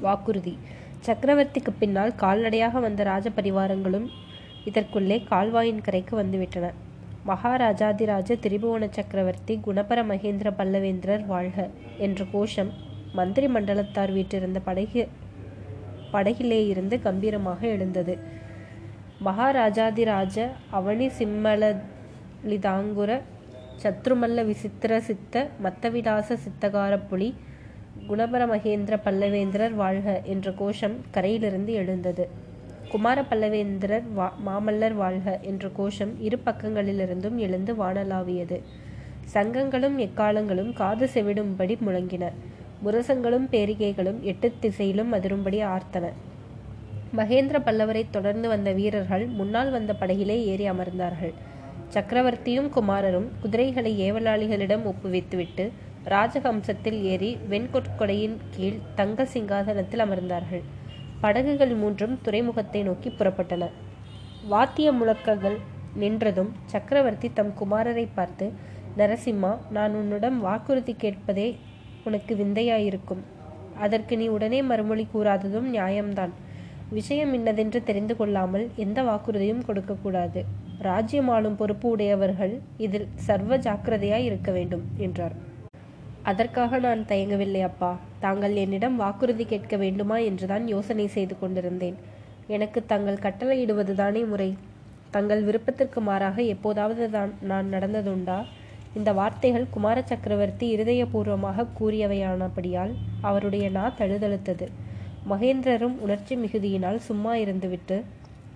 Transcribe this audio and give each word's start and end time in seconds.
வாக்குறுதி. 0.00 0.58
சக்கரவர்த்திக்கு 1.06 1.72
பின்னால் 1.78 2.12
கால்நடையாக 2.14 2.80
வந்த 2.80 3.04
ராஜபரிவாரங்களும் 3.04 4.06
இதற்குள்ளே 4.64 5.16
கால்வாயின் 5.30 5.80
கரைக்கு 5.80 6.22
வந்துவிட்டன 6.22 6.70
மகாராஜாதிராஜ 7.26 8.36
திரிபுவன 8.44 8.88
சக்கரவர்த்தி 8.90 9.60
குணபர 9.66 10.02
மகேந்திர 10.02 10.48
பல்லவேந்திரர் 10.58 11.26
வாழ்க 11.26 11.68
என்ற 11.98 12.24
கோஷம் 12.32 12.72
மந்திரி 13.12 13.46
மண்டலத்தார் 13.46 14.12
வீட்டிருந்த 14.12 14.60
படகு 14.64 15.08
படகிலே 16.12 16.66
இருந்து 16.66 17.00
கம்பீரமாக 17.00 17.66
எழுந்தது. 17.66 18.18
மகாராஜாதிராஜ 19.24 20.36
அவனி 20.72 21.06
சிம்மலிதாங்குர 21.18 23.10
சத்ருமல்ல 23.82 24.44
விசித்திர 24.44 25.00
சித்த 25.00 25.50
மத்தவிலாச 25.62 26.36
சித்தகார 26.36 26.98
புலி 26.98 27.34
குணபர 28.06 28.46
மகேந்திர 28.46 28.94
பல்லவேந்திரர் 29.04 29.74
வாழ்க 29.74 30.20
என்ற 30.24 30.50
கோஷம் 30.50 30.96
கரையிலிருந்து 31.10 31.72
எழுந்தது. 31.72 32.28
குமார 32.88 33.22
பல்லவேந்திரர் 33.30 34.02
வா 34.12 34.36
மாமல்லர் 34.46 34.94
வாழ்க 34.94 35.38
என்ற 35.42 35.68
கோஷம் 35.68 36.20
இரு 36.20 36.38
பக்கங்களிலிருந்தும் 36.44 37.36
எழுந்து 37.36 37.74
வானலாவியது. 37.74 38.58
சங்கங்களும் 39.34 39.96
எக்காலங்களும் 39.98 40.72
காது 40.72 41.08
செவிடும்படி 41.14 41.76
முழங்கின. 41.86 42.32
முரசங்களும் 42.84 43.48
பேரிகைகளும் 43.50 44.20
எட்டு 44.20 44.52
திசையிலும் 44.60 45.12
அதிரும்படி 45.12 45.60
ஆர்த்தன. 45.64 46.12
மகேந்திர 47.16 47.58
பல்லவரை 47.64 48.04
தொடர்ந்து 48.10 48.48
வந்த 48.48 48.72
வீரர்கள் 48.72 49.26
முன்னால் 49.26 49.70
வந்த 49.70 49.96
படகிலே 50.00 50.38
ஏறி 50.44 50.70
அமர்ந்தார்கள். 50.70 51.34
சக்கரவர்த்தியும் 51.94 52.70
குமாரரும் 52.76 53.28
குதிரைகளை 53.40 54.12
ஏவலாளிகளிடம் 54.12 54.92
ஒப்புவித்துவிட்டு 54.92 55.70
ராஜஹம்சத்தில் 56.12 56.98
ஏறி 57.12 57.28
வெண்கொற்கொடையின் 57.50 58.36
கீழ் 58.54 58.80
தங்க 58.98 59.24
சிங்காதனத்தில் 59.34 60.02
அமர்ந்தார்கள். 60.04 60.64
படகுகள் 61.20 61.74
மூன்றும் 61.82 62.16
துறைமுகத்தை 62.22 62.80
நோக்கி 62.82 63.10
புறப்பட்டன. 63.10 63.68
வாத்திய 64.52 64.88
முழக்கங்கள் 64.92 65.56
நின்றதும் 66.02 66.50
சக்கரவர்த்தி 66.72 67.28
தம் 67.32 67.52
குமாரரை 67.60 68.06
பார்த்து 68.14 68.46
நரசிம்மா 68.98 69.52
நான் 69.70 69.94
உன்னிடம் 69.94 70.40
வாக்குறுதி 70.40 70.94
கேட்பதே 71.04 71.48
உனக்கு 72.04 72.34
விந்தையாயிருக்கும். 72.36 73.22
அதற்கு 73.84 74.14
நீ 74.16 74.26
உடனே 74.26 74.60
மறுமொழி 74.62 75.06
கூறாததும் 75.14 75.70
நியாயம்தான். 75.76 76.34
விஷயம் 76.90 77.32
இன்னதென்று 77.32 77.80
தெரிந்து 77.82 78.14
கொள்ளாமல் 78.16 78.66
எந்த 78.84 78.98
வாக்குறுதியும் 79.02 79.64
கொடுக்கக்கூடாது. 79.64 80.42
ராஜ்யம் 80.78 81.28
ஆளும் 81.28 81.58
பொறுப்பு 81.62 81.88
உடையவர்கள் 81.88 82.54
இதில் 82.76 83.08
சர்வ 83.26 83.56
ஜாக்கிரதையாய் 83.56 84.28
இருக்க 84.30 84.50
வேண்டும் 84.52 84.86
என்றார். 84.96 85.36
அதற்காக 86.24 86.78
நான் 86.78 87.00
தயங்கவில்லை 87.08 87.62
அப்பா. 87.62 87.90
தாங்கள் 88.20 88.54
என்னிடம் 88.56 88.96
வாக்குறுதி 88.96 89.44
கேட்க 89.44 89.76
வேண்டுமா 89.76 90.16
என்றுதான் 90.18 90.66
யோசனை 90.68 91.06
செய்து 91.06 91.34
கொண்டிருந்தேன். 91.38 91.96
எனக்கு 92.46 92.86
தங்கள் 92.86 93.24
கட்டளையிடுவதுதானே 93.24 94.22
முறை. 94.28 94.50
தங்கள் 95.10 95.42
விருப்பத்திற்கு 95.42 96.00
மாறாக 96.00 96.36
எப்போதாவது 96.54 97.10
தான் 97.10 97.32
நான் 97.40 97.66
நடந்ததுண்டா? 97.72 98.38
இந்த 98.94 99.12
வார்த்தைகள் 99.12 99.70
குமார 99.70 99.98
சக்கரவர்த்தி 100.02 100.66
இருதயபூர்வமாக 100.76 101.66
கூறியவையானபடியால் 101.78 102.92
அவருடைய 103.20 103.70
நா 103.70 103.84
தழுதழுத்தது. 103.98 104.66
மகேந்திரரும் 105.30 105.96
உணர்ச்சி 105.98 106.34
மிகுதியினால் 106.36 107.00
சும்மா 107.08 107.34
இருந்துவிட்டு 107.34 107.96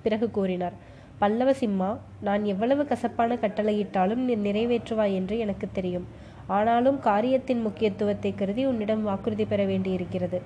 பிறகு 0.02 0.30
கூறினார் 0.30 0.76
பல்லவ 1.18 1.50
சிம்மா 1.60 1.90
நான் 2.20 2.42
எவ்வளவு 2.44 2.82
கசப்பான 2.84 3.34
கட்டளையிட்டாலும் 3.34 4.22
நிறைவேற்றுவாய் 4.46 5.14
என்று 5.14 5.38
எனக்கு 5.38 5.68
தெரியும். 5.72 6.06
ஆனாலும் 6.48 6.98
காரியத்தின் 7.00 7.62
முக்கியத்துவத்தை 7.62 8.34
கருதி 8.34 8.66
உன்னிடம் 8.66 9.02
வாக்குறுதி 9.02 9.44
பெற 9.44 9.64
வேண்டியிருக்கிறது. 9.64 10.42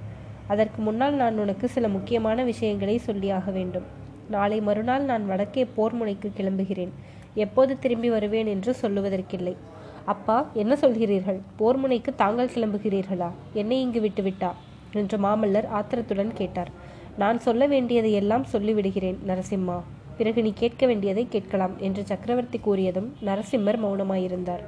அதற்கு 0.46 0.82
முன்னால் 0.82 1.14
நான் 1.14 1.38
உனக்கு 1.38 1.68
சில 1.68 1.88
முக்கியமான 1.88 2.44
விஷயங்களை 2.44 3.00
சொல்லியாக 3.06 3.52
வேண்டும். 3.52 3.86
நாளை 4.30 4.60
மறுநாள் 4.60 5.02
நான் 5.02 5.26
வடக்கே 5.26 5.64
போர் 5.64 5.92
முனைக்கு 5.92 6.32
கிளம்புகிறேன். 6.36 6.92
எப்போது 7.34 7.78
திரும்பி 7.78 8.10
வருவேன் 8.10 8.46
என்று 8.46 8.76
சொல்லுவதற்கில்லை. 8.82 9.56
அப்பா 10.04 10.50
என்ன 10.54 10.74
சொல்கிறீர்கள்? 10.74 11.40
போர் 11.56 11.76
முனைக்கு 11.76 12.14
தாங்கள் 12.14 12.50
கிளம்புகிறீர்களா? 12.54 13.30
என்னை 13.52 13.80
இங்கு 13.80 14.00
விட்டுவிட்டா? 14.00 14.50
என்று 14.92 15.18
மாமல்லர் 15.18 15.66
ஆத்திரத்துடன் 15.66 16.32
கேட்டார். 16.32 16.70
நான் 17.18 17.38
சொல்ல 17.38 17.66
வேண்டியதை 17.66 18.12
எல்லாம் 18.12 18.46
சொல்லிவிடுகிறேன் 18.52 19.16
நரசிம்மா. 19.26 19.80
பிறகு 20.16 20.42
நீ 20.42 20.52
கேட்க 20.54 20.86
வேண்டியதை 20.86 21.26
கேட்கலாம் 21.30 21.70
என்று 21.78 22.04
சக்கரவர்த்தி 22.04 22.60
கூறியதும் 22.66 23.08
நரசிம்மர் 23.24 23.78
மௌனமாயிருந்தார். 23.84 24.64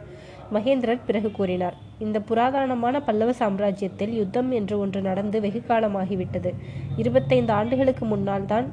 மகேந்திரர் 0.52 1.04
பிறகு 1.06 1.30
கூறினார் 1.30 1.76
இந்த 1.98 2.18
புராதனமான 2.28 3.00
பல்லவ 3.00 3.32
சாம்ராஜ்யத்தில் 3.38 4.12
யுத்தம் 4.20 4.50
என்று 4.50 4.78
ஒன்று 4.78 5.00
நடந்து 5.00 5.40
வெகு 5.40 5.62
காலமாகிவிட்டது. 5.68 6.50
இருபத்தைந்து 6.96 7.52
ஆண்டுகளுக்கு 7.52 8.04
முன்னால் 8.04 8.46
தான் 8.46 8.66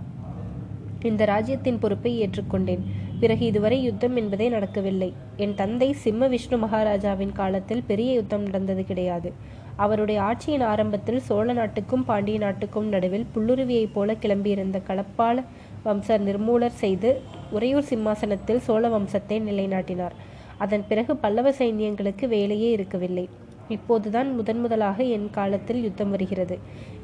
இந்த 1.03 1.25
ராஜ்யத்தின் 1.25 1.79
பொறுப்பை 1.79 2.11
ஏற்றுக்கொண்டேன். 2.23 2.83
பிறகு 3.19 3.45
இதுவரை 3.45 3.83
யுத்தம் 3.83 4.15
என்பதே 4.15 4.49
நடக்கவில்லை. 4.49 5.13
என் 5.37 5.55
தந்தை 5.55 5.93
சிம்ம 5.93 6.27
விஷ்ணு 6.27 6.57
மகாராஜாவின் 6.57 7.31
காலத்தில் 7.31 7.83
பெரிய 7.83 8.13
யுத்தம் 8.13 8.43
நடந்தது 8.43 8.85
கிடையாது. 8.85 9.31
அவருடைய 9.75 10.21
ஆட்சியின் 10.21 10.65
ஆரம்பத்தில் 10.71 11.19
சோழ 11.19 11.53
நாட்டுக்கும் 11.53 12.05
பாண்டிய 12.05 12.39
நாட்டுக்கும் 12.39 12.89
நடுவில் 12.89 13.25
புல்லுருவியைப் 13.35 13.93
போல 13.93 14.13
கிளம்பியிருந்த 14.13 14.81
களப்பால 14.88 15.43
வம்சர் 15.85 16.25
நிர்மூலர் 16.27 16.79
செய்து 16.83 17.21
உறையூர் 17.51 17.89
சிம்மாசனத்தில் 17.89 18.59
சோழ 18.59 18.89
வம்சத்தை 18.89 19.39
நிலைநாட்டினார். 19.39 20.15
அதன் 20.63 20.85
பிறகு 20.89 21.11
பல்லவ 21.23 21.49
சைன்யங்களுக்கு 21.59 22.25
வேலையே 22.35 22.69
இருக்கவில்லை. 22.77 23.25
இப்போதுதான் 23.75 24.29
முதன் 24.38 24.61
முதலாக 24.63 25.03
என் 25.16 25.27
காலத்தில் 25.38 25.81
யுத்தம் 25.88 26.11
வருகிறது. 26.13 26.55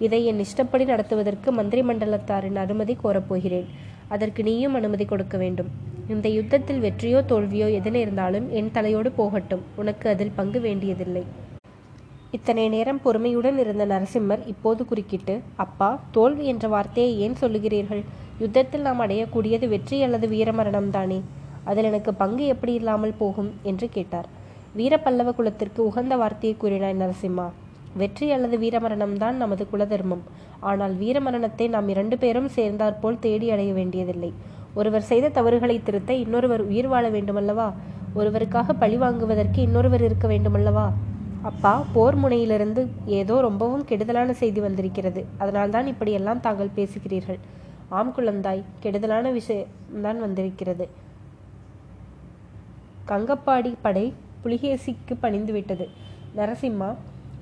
இதை 0.05 0.19
என் 0.29 0.41
இஷ்டப்படி 0.45 0.85
நடத்துவதற்கு 0.91 1.51
மந்திரி 1.59 1.83
மண்டலத்தாரின் 1.89 2.59
அனுமதி 2.63 2.95
கோரப்போகிறேன். 3.03 3.69
அதற்கு 4.15 4.41
நீயும் 4.49 4.75
அனுமதி 4.79 5.05
கொடுக்க 5.05 5.35
வேண்டும். 5.43 5.69
இந்த 6.13 6.27
யுத்தத்தில் 6.35 6.83
வெற்றியோ 6.85 7.21
தோல்வியோ 7.31 7.67
எதில் 7.79 7.99
இருந்தாலும் 8.03 8.45
என் 8.59 8.71
தலையோடு 8.77 9.09
போகட்டும். 9.19 9.63
உனக்கு 9.81 10.05
அதில் 10.13 10.35
பங்கு 10.35 10.59
வேண்டியதில்லை. 10.67 11.23
இத்தனை 12.37 12.63
நேரம் 12.75 13.01
பொறுமையுடன் 13.03 13.57
இருந்த 13.63 13.83
நரசிம்மர் 13.93 14.41
இப்போது 14.53 14.81
குறுக்கிட்டு 14.85 15.35
அப்பா 15.63 15.89
தோல்வி 16.15 16.45
என்ற 16.53 16.67
வார்த்தையை 16.73 17.11
ஏன் 17.25 17.37
சொல்லுகிறீர்கள்? 17.41 18.03
யுத்தத்தில் 18.43 18.85
நாம் 18.87 19.03
அடையக்கூடியது 19.05 19.67
வெற்றி 19.73 19.99
அல்லது 20.07 20.27
வீரமரணம் 20.33 20.89
தானே? 20.97 21.19
அதில் 21.69 21.89
எனக்கு 21.91 22.11
பங்கு 22.21 22.43
எப்படி 22.53 22.73
இல்லாமல் 22.79 23.19
போகும் 23.21 23.49
என்று 23.71 23.87
கேட்டார். 23.95 24.27
வீரப்பல்லவ 24.79 25.29
குலத்திற்கு 25.37 25.81
உகந்த 25.89 26.15
வார்த்தையை 26.21 26.55
கூறினாய் 26.63 27.01
நரசிம்மா. 27.01 27.47
வெற்றி 28.01 28.27
அல்லது 28.35 28.55
வீரமரணம் 28.63 29.15
தான் 29.23 29.37
நமது 29.43 29.63
குலதர்மம். 29.71 30.23
ஆனால் 30.69 30.93
வீரமரணத்தை 31.01 31.65
நாம் 31.75 31.87
இரண்டு 31.93 32.15
பேரும் 32.17 32.49
சேர்ந்தாற்போல் 32.57 33.19
தேடி 33.19 33.47
அடைய 33.53 33.71
வேண்டியதில்லை. 33.73 34.31
ஒருவர் 34.79 35.07
செய்த 35.11 35.31
தவறுகளை 35.37 35.77
திருத்த 35.83 36.11
இன்னொருவர் 36.23 36.63
உயிர் 36.69 36.89
வாழ 36.93 37.05
வேண்டுமல்லவா? 37.09 37.67
ஒருவருக்காக 38.15 38.73
பழி 38.83 38.97
வாங்குவதற்கு 38.97 39.59
இன்னொருவர் 39.67 40.03
இருக்க 40.07 40.27
வேண்டுமல்லவா? 40.27 40.85
அப்பா 41.49 41.73
போர் 41.95 42.15
முனையிலிருந்து 42.15 42.81
ஏதோ 43.19 43.35
ரொம்பவும் 43.47 43.83
கெடுதலான 43.89 44.29
செய்தி 44.33 44.59
வந்திருக்கிறது. 44.59 45.21
அதனால்தான் 45.37 45.87
இப்படியெல்லாம் 45.87 46.43
தாங்கள் 46.45 46.75
பேசுகிறீர்கள். 46.77 47.39
ஆம் 47.97 48.13
குழந்தாய் 48.15 48.63
கெடுதலான 48.79 49.31
விஷயம்தான் 49.31 50.19
வந்திருக்கிறது. 50.25 50.87
கங்கப்பாடி 53.09 53.71
படை 53.81 54.13
புலிகேசிக்கு 54.43 55.13
பணிந்துவிட்டது. 55.21 55.85
நரசிம்மா 56.35 56.89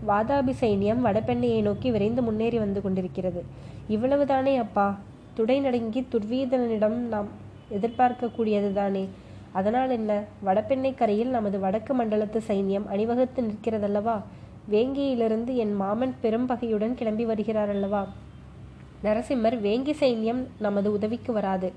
வாதாபி 0.08 0.54
சைன்யம் 0.62 1.02
வடபெண்ணையை 1.06 1.62
நோக்கி 1.62 1.92
விரைந்து 1.92 2.22
முன்னேறி 2.22 2.58
வந்து 2.58 2.82
கொண்டிருக்கிறது. 2.82 3.42
இவ்வளவுதானே 3.90 4.54
அப்பா? 4.58 4.88
துடை 5.34 5.60
நடுங்கி 5.60 6.02
துர்வீதனிடம் 6.12 6.98
நாம் 7.14 7.30
எதிர்பார்க்கக்கூடியது 7.78 8.70
தானே 8.74 9.04
அதனால் 9.52 9.90
என்ன? 9.90 10.12
வடபெண்ணை 10.44 10.92
கரையில் 10.96 11.30
நமது 11.30 11.60
வடக்கு 11.60 11.94
மண்டலத்து 11.94 12.40
சைன்யம் 12.48 12.88
அணிவகுத்து 12.94 13.42
நிற்கிறதல்லவா? 13.42 14.16
வேங்கியிலிருந்து 14.70 15.52
என் 15.56 15.76
மாமன் 15.76 16.14
பெரும் 16.22 16.48
பகையுடன் 16.50 16.96
கிளம்பி 16.96 17.26
வருகிறார் 17.26 17.70
அல்லவா 17.70 18.04
நரசிம்மர் 19.04 19.58
வேங்கி 19.66 19.94
சைன்யம் 20.00 20.42
நமது 20.60 20.92
உதவிக்கு 20.92 21.34
வராது. 21.34 21.70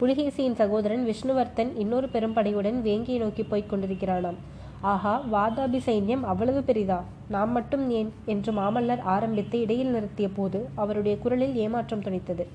புலிகேசியின் 0.00 0.52
சகோதரன் 0.52 1.04
விஷ்ணுவர்த்தன் 1.06 1.68
இன்னொரு 1.76 2.08
பெரும்படையுடன் 2.12 2.74
வேங்கியை 2.84 3.18
நோக்கி 3.18 3.42
போய்க் 3.42 3.72
கொண்டிருக்கிறானாம். 3.72 4.34
ஆஹா 4.80 5.24
வாதாபி 5.32 5.78
சைன்யம் 5.86 6.20
அவ்வளவு 6.20 6.62
பெரிதா? 6.62 7.04
நாம் 7.28 7.50
மட்டும் 7.50 7.90
ஏன்? 7.90 8.12
என்று 8.26 8.52
மாமல்லர் 8.52 9.00
ஆரம்பித்து 9.00 9.60
இடையில் 9.60 9.94
நிறுத்திய 9.94 10.28
போது 10.36 10.68
அவருடைய 10.74 11.18
குரலில் 11.18 11.54
ஏமாற்றம் 11.54 12.02
துணித்தது. 12.02 12.46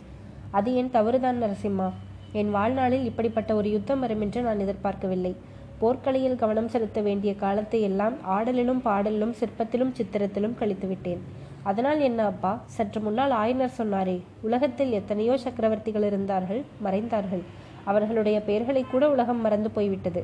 அது 0.52 0.76
என் 0.76 0.92
தவறுதான் 0.92 1.44
நரசிம்மா? 1.44 1.90
என் 2.32 2.52
வாழ்நாளில் 2.52 3.06
இப்படிப்பட்ட 3.06 3.56
ஒரு 3.56 3.72
யுத்தம் 3.72 4.00
வரும் 4.00 4.22
என்று 4.22 4.42
நான் 4.42 4.60
எதிர்பார்க்கவில்லை. 4.60 5.36
போர்க்கலையில் 5.82 6.36
கவனம் 6.36 6.68
செலுத்த 6.68 7.02
வேண்டிய 7.02 7.36
காலத்தை 7.36 7.82
எல்லாம் 7.82 8.14
ஆடலிலும் 8.30 8.82
பாடலிலும் 8.86 9.36
சிற்பத்திலும் 9.40 9.94
சித்திரத்திலும் 9.98 10.58
கழித்துவிட்டேன். 10.60 11.20
அதனால் 11.69 12.00
என்ன 12.08 12.22
அப்பா? 12.31 12.52
சற்று 12.75 13.00
முன்னால் 13.06 13.34
ஆயனர் 13.40 13.78
சொன்னாரே 13.80 14.16
உலகத்தில் 14.48 14.94
எத்தனையோ 15.00 15.34
சக்கரவர்த்திகள் 15.44 16.06
இருந்தார்கள் 16.10 16.62
மறைந்தார்கள். 16.86 17.44
அவர்களுடைய 17.92 18.38
பெயர்களை 18.48 18.84
கூட 18.84 19.04
உலகம் 19.16 19.44
மறந்து 19.46 19.69
போய்விட்டது. 19.75 20.22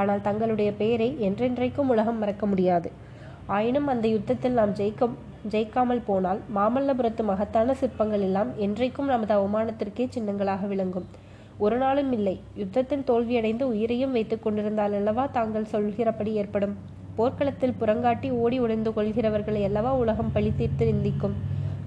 ஆனால் 0.00 0.24
தங்களுடைய 0.26 0.70
பெயரை 0.80 1.08
என்றென்றைக்கும் 1.28 1.90
உலகம் 1.94 2.20
மறக்க 2.22 2.46
முடியாது. 2.52 2.88
ஆயினும் 3.56 3.90
அந்த 3.92 4.06
யுத்தத்தில் 4.14 4.58
நாம் 4.60 4.76
ஜெயிக்க 4.80 5.08
ஜெயிக்காமல் 5.52 6.06
போனால் 6.08 6.40
மாமல்லபுரத்து 6.56 7.22
மகத்தான 7.30 7.74
சிற்பங்கள் 7.80 8.24
எல்லாம் 8.26 8.50
என்றைக்கும் 8.66 9.10
நமது 9.12 9.32
அவமானத்திற்கே 9.38 10.04
சின்னங்களாக 10.16 10.66
விளங்கும். 10.72 11.08
ஒரு 11.64 11.76
நாளும் 11.82 12.12
இல்லை 12.16 12.36
யுத்தத்தில் 12.60 13.06
தோல்வியடைந்து 13.08 13.64
உயிரையும் 13.72 14.14
வைத்துக் 14.16 14.44
கொண்டிருந்தால் 14.44 14.94
அல்லவா 14.98 15.24
தாங்கள் 15.36 15.72
சொல்கிறபடி 15.74 16.32
ஏற்படும்? 16.42 16.74
போர்க்களத்தில் 17.16 17.78
புறங்காட்டி 17.80 18.28
ஓடி 18.42 18.58
ஒளிந்து 18.64 18.90
கொள்கிறவர்களை 18.90 19.62
அல்லவா 19.68 19.90
உலகம் 20.02 20.30
பழி 20.34 20.50
தீர்த்து 20.60 20.84
நிந்திக்கும்? 20.92 21.34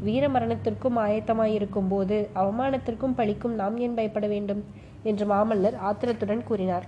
வீர 0.05 0.23
மரணத்திற்கும் 0.29 0.97
ஆயத்தமாயிருக்கும் 1.05 1.89
போது 1.93 2.17
அவமானத்திற்கும் 2.41 3.15
பழிக்கும் 3.19 3.55
நாம் 3.61 3.77
ஏன் 3.77 3.95
பயப்பட 3.99 4.27
வேண்டும்? 4.27 4.61
என்று 5.09 5.25
மாமல்லர் 5.31 5.77
ஆத்திரத்துடன் 5.87 6.43
கூறினார். 6.49 6.85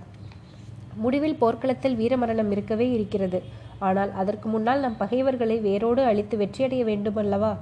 முடிவில் 1.02 1.40
போர்க்களத்தில் 1.40 1.96
வீரமரணம் 1.96 2.50
இருக்கவே 2.50 2.86
இருக்கிறது. 2.90 3.40
ஆனால் 3.88 4.12
அதற்கு 4.20 4.46
முன்னால் 4.48 4.84
நம் 4.84 5.00
பகைவர்களை 5.02 5.56
வேரோடு 5.66 6.02
அழித்து 6.10 6.36
வெற்றியடைய 6.38 6.84
வேண்டுமல்லவா 6.90 7.52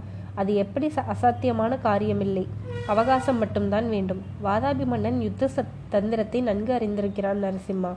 அது 0.40 0.52
எப்படி 0.62 0.87
அசாத்தியமான 1.12 1.73
காரியமில்லை. 1.88 2.44
அவகாசம் 2.93 3.40
மட்டும்தான் 3.43 3.87
வேண்டும். 3.94 4.23
வாதாபி 4.46 4.84
மன்னன் 4.93 5.19
யுத்த 5.26 5.64
தந்திரத்தை 5.94 6.40
நன்கு 6.49 6.73
அறிந்திருக்கிறான் 6.78 7.43
நரசிம்மா. 7.46 7.93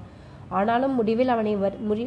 ஆனாலும் 0.58 0.98
முடிவில் 1.00 1.34
அவனை 1.36 1.54
முறி 1.90 2.06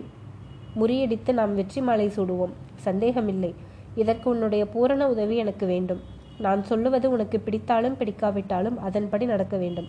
முறியடித்து 0.80 1.32
நாம் 1.32 1.54
வெற்றி 1.54 1.80
மாலை 1.80 2.06
சூடுவோம். 2.08 2.52
சந்தேகமில்லை. 2.74 3.54
இதற்கு 3.94 4.30
உன்னுடைய 4.30 4.66
பூரண 4.66 5.08
உதவி 5.08 5.36
எனக்கு 5.36 5.66
வேண்டும். 5.66 6.00
நான் 6.38 6.64
சொல்லுவது 6.64 7.10
உனக்கு 7.10 7.38
பிடித்தாலும் 7.38 7.98
பிடிக்காவிட்டாலும் 7.98 8.76
அதன்படி 8.76 9.26
நடக்க 9.26 9.56
வேண்டும். 9.56 9.88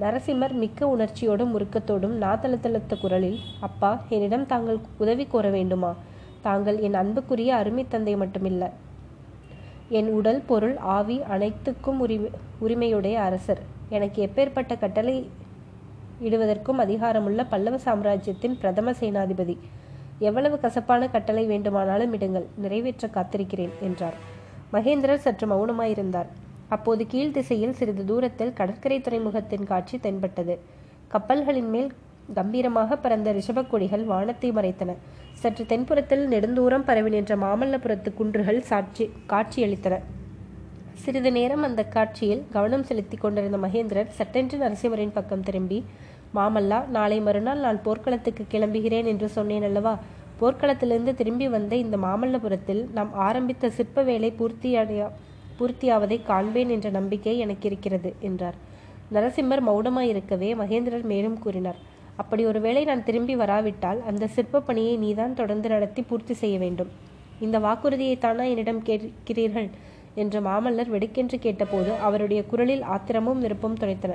நரசிம்மர் 0.00 0.52
மிக்க 0.52 0.96
உணர்ச்சியோடும் 0.96 1.52
முறுக்கத்தோடும் 1.54 2.14
நாதளத்தளத்த 2.20 3.00
குரலில் 3.00 3.38
அப்பா 3.60 4.02
என்னிடம் 4.08 4.46
தாங்கள் 4.46 4.78
உதவி 4.98 5.26
கோர 5.26 5.50
வேண்டுமா? 5.50 5.94
தாங்கள் 6.40 6.78
என் 6.78 6.94
அன்புக்குரிய 6.94 7.54
அருமை 7.54 7.86
தந்தை 7.88 8.16
மட்டுமில்ல. 8.16 8.70
என் 9.88 10.08
உடல் 10.08 10.42
பொருள் 10.46 10.76
ஆவி 10.76 11.22
அனைத்துக்கும் 11.22 12.00
உரிமை 12.00 12.30
உரிமையுடைய 12.62 13.14
அரசர். 13.14 13.60
எனக்கு 13.88 14.26
எப்பேற்பட்ட 14.26 14.78
கட்டளை 14.78 15.28
இடுவதற்கும் 16.22 16.80
அதிகாரமுள்ள 16.80 17.46
பல்லவ 17.50 17.78
சாம்ராஜ்யத்தின் 17.78 18.58
பிரதம 18.58 18.90
சேனாதிபதி. 18.90 19.56
எவ்வளவு 20.28 20.56
கசப்பான 20.60 21.08
கட்டளை 21.08 21.44
வேண்டுமானாலும் 21.46 22.14
இடுங்கள். 22.16 22.46
நிறைவேற்ற 22.56 23.08
காத்திருக்கிறேன் 23.08 23.74
என்றார். 23.80 24.16
மகேந்திரர் 24.72 25.24
சற்று 25.24 25.46
மௌனமாயிருந்தார். 25.52 26.28
அப்போது 26.68 27.06
கீழ் 27.06 27.34
திசையில் 27.36 27.72
சிறிது 27.72 28.04
தூரத்தில் 28.04 28.52
கடற்கரை 28.52 29.00
துறைமுகத்தின் 29.00 29.66
காட்சி 29.66 29.98
தென்பட்டது. 29.98 30.58
கப்பல்களின் 31.08 31.70
மேல் 31.70 31.90
கம்பீரமாக 32.34 32.96
பறந்த 32.96 33.32
ரிஷபக் 33.32 33.70
கொடிகள் 33.70 34.04
வானத்தை 34.04 34.52
மறைத்தன. 34.52 34.90
சற்று 35.32 35.64
தென்புறத்தில் 35.64 36.24
நெடுந்தூரம் 36.28 36.84
பரவி 36.84 37.10
நின்ற 37.10 37.36
மாமல்லபுரத்து 37.36 38.10
குன்றுகள் 38.14 38.60
சாட்சி 38.60 39.10
காட்சியளித்தன. 39.28 39.96
சிறிது 40.94 41.30
நேரம் 41.32 41.62
அந்த 41.62 41.82
காட்சியில் 41.84 42.42
கவனம் 42.50 42.82
செலுத்தி 42.82 43.16
கொண்டிருந்த 43.16 43.56
மகேந்திரர் 43.56 44.14
சட்டென்று 44.18 44.56
நரசிம்மரின் 44.58 45.14
பக்கம் 45.14 45.42
திரும்பி 45.42 45.84
மாமல்லா 46.34 46.78
நாளை 46.86 47.20
மறுநாள் 47.20 47.58
நான் 47.58 47.82
போர்க்களத்துக்கு 47.82 48.42
கிளம்புகிறேன் 48.48 49.04
என்று 49.04 49.28
சொன்னேன் 49.28 49.62
அல்லவா? 49.62 49.98
போர்க்களத்திலிருந்து 50.40 51.12
திரும்பி 51.14 51.48
வந்த 51.48 51.76
இந்த 51.76 51.96
மாமல்லபுரத்தில் 51.96 52.82
நாம் 52.92 53.10
ஆரம்பித்த 53.14 53.70
சிற்ப 53.70 54.02
வேலை 54.02 54.30
பூர்த்தியடைய 54.38 55.08
பூர்த்தியாவதை 55.58 56.18
காண்பேன் 56.22 56.68
என்ற 56.68 56.88
நம்பிக்கை 56.90 57.34
எனக்கு 57.38 57.66
இருக்கிறது 57.68 58.10
என்றார். 58.20 58.56
நரசிம்மர் 59.12 59.62
மௌனமாயிருக்கவே 59.68 60.50
மகேந்திரர் 60.60 61.06
மேலும் 61.12 61.38
கூறினார் 61.38 61.80
அப்படி 62.16 62.42
ஒருவேளை 62.44 62.82
நான் 62.84 63.04
திரும்பி 63.04 63.34
வராவிட்டால் 63.36 64.00
அந்த 64.02 64.24
சிற்ப 64.26 64.60
பணியை 64.60 64.94
நீதான் 64.96 65.34
தொடர்ந்து 65.34 65.68
நடத்தி 65.68 66.02
பூர்த்தி 66.02 66.34
செய்ய 66.34 66.58
வேண்டும். 66.58 66.90
இந்த 67.40 67.58
வாக்குறுதியை 67.58 68.18
தானா 68.18 68.44
என்னிடம் 68.44 68.82
கேட்கிறீர்கள்? 68.82 69.68
என்று 70.14 70.40
மாமல்லர் 70.40 70.92
வெடுக்கென்று 70.94 71.38
கேட்டபோது 71.38 71.90
அவருடைய 72.06 72.40
குரலில் 72.44 72.84
ஆத்திரமும் 72.94 73.38
விருப்பம் 73.38 73.78
துடைத்தன 73.80 74.14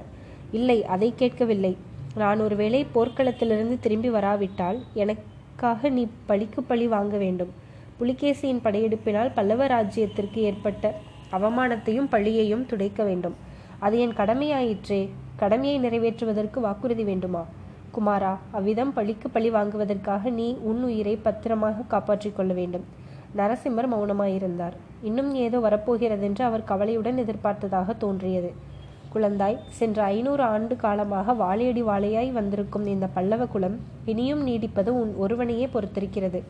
இல்லை 0.51 0.77
அதை 0.85 1.13
கேட்கவில்லை. 1.15 1.73
நான் 2.15 2.39
ஒருவேளை 2.39 2.85
போர்க்களத்திலிருந்து 2.93 3.79
திரும்பி 3.79 4.09
வராவிட்டால் 4.09 4.77
எனக்காக 4.93 5.89
நீ 5.89 6.07
பழிக்கு 6.25 6.63
பழி 6.63 6.87
வாங்க 6.87 7.17
வேண்டும். 7.17 7.51
புலிகேசியின் 7.99 8.61
படையெடுப்பினால் 8.61 9.31
பல்லவ 9.33 9.67
ராஜ்யத்திற்கு 9.67 10.39
ஏற்பட்ட 10.39 10.93
அவமானத்தையும் 11.31 12.09
பழியையும் 12.11 12.65
துடைக்க 12.65 13.03
வேண்டும். 13.03 13.35
அது 13.79 13.99
என் 13.99 14.15
கடமையாயிற்றே. 14.15 15.09
கடமையை 15.35 15.77
நிறைவேற்றுவதற்கு 15.79 16.59
வாக்குறுதி 16.59 17.03
வேண்டுமா? 17.03 17.43
குமாரா 17.93 18.37
அவ்விதம் 18.51 18.93
பழிக்கு 18.93 19.29
பழி 19.29 19.49
வாங்குவதற்காக 19.49 20.29
நீ 20.29 20.57
உன் 20.61 20.83
உயிரை 20.83 21.15
பத்திரமாக 21.15 21.85
காப்பாற்றிக் 21.87 22.35
கொள்ள 22.35 22.53
வேண்டும். 22.53 22.85
நரசிம்மர் 23.37 23.91
மௌனமாயிருந்தார். 23.93 24.75
இன்னும் 25.01 25.33
ஏதோ 25.35 25.59
வரப்போகிறதென்று 25.59 26.43
அவர் 26.43 26.63
கவலையுடன் 26.63 27.17
எதிர்பார்த்ததாக 27.17 27.97
தோன்றியது. 27.97 28.73
குழந்தாய். 29.15 29.57
சென்ற 29.79 29.99
ஐநூறு 30.15 30.43
ஆண்டு 30.53 30.75
காலமாக 30.85 31.33
வாழையடி 31.41 31.83
வாழையாய் 31.89 32.31
வந்திருக்கும் 32.39 32.87
இந்த 32.93 33.07
பல்லவ 33.17 33.45
குலம் 33.55 33.77
இனியும் 34.13 34.45
நீடிப்பது 34.47 34.89
உன் 35.01 35.11
ஒருவனையே 35.25 35.67
பொறுத்திருக்கிறது. 35.75 36.41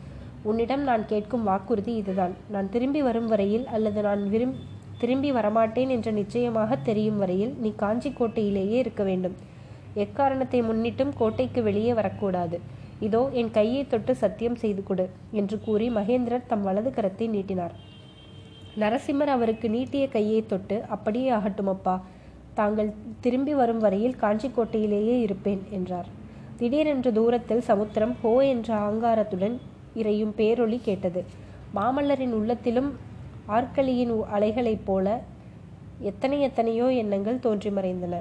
உன்னிடம் 0.50 0.82
நான் 0.88 1.04
கேட்கும் 1.12 1.46
வாக்குறுதி 1.50 1.92
இதுதான். 2.00 2.34
நான் 2.54 2.72
திரும்பி 2.74 3.00
வரும் 3.08 3.28
வரையில் 3.32 3.66
அல்லது 3.76 4.00
நான் 4.08 4.24
விரும் 4.32 4.56
திரும்பி 5.00 5.30
வரமாட்டேன் 5.36 5.90
என்ற 5.94 6.10
நிச்சயமாக 6.18 6.76
தெரியும் 6.88 7.20
வரையில் 7.22 7.52
நீ 7.62 7.70
காஞ்சி 7.82 8.10
கோட்டையிலேயே 8.18 8.76
இருக்க 8.84 9.02
வேண்டும். 9.10 9.36
எக்காரணத்தை 10.04 10.60
முன்னிட்டும் 10.68 11.12
கோட்டைக்கு 11.20 11.60
வெளியே 11.68 11.92
வரக்கூடாது. 11.98 12.56
இதோ 13.06 13.20
என் 13.40 13.50
கையை 13.56 13.82
தொட்டு 13.92 14.12
சத்தியம் 14.22 14.58
செய்து 14.62 14.82
கொடு 14.88 15.04
என்று 15.40 15.56
கூறி 15.66 15.86
மகேந்திரர் 15.96 16.48
தம் 16.50 16.64
வலது 16.68 16.90
கரத்தை 16.96 17.26
நீட்டினார். 17.34 17.74
நரசிம்மர் 18.82 19.32
அவருக்கு 19.34 19.66
நீட்டிய 19.74 20.04
கையை 20.16 20.40
தொட்டு 20.52 20.76
அப்படியே 20.94 21.28
ஆகட்டும் 21.38 21.72
அப்பா 21.74 21.94
தாங்கள் 22.58 22.90
திரும்பி 23.24 23.54
வரும் 23.60 23.80
வரையில் 23.84 24.20
காஞ்சிக்கோட்டையிலேயே 24.20 25.16
இருப்பேன் 25.26 25.62
என்றார். 25.70 26.08
திடீரென்று 26.58 27.10
தூரத்தில் 27.18 27.66
சமுத்திரம் 27.70 28.14
ஹோ 28.22 28.32
என்ற 28.52 28.68
ஆங்காரத்துடன் 28.86 29.56
இறையும் 30.00 30.34
பேரொளி 30.38 30.78
கேட்டது. 30.88 31.20
மாமல்லரின் 31.74 32.34
உள்ளத்திலும் 32.38 32.90
ஆற்களியின் 33.56 34.12
அலைகளைப் 34.36 34.86
போல 34.86 35.06
எத்தனை 36.10 36.38
எத்தனையோ 36.48 36.86
எண்ணங்கள் 37.02 37.44
தோன்றி 37.46 37.70
மறைந்தன. 37.70 38.14